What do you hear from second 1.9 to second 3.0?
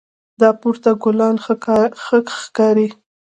ښه ښکاري